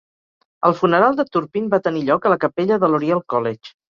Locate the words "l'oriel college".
2.95-3.77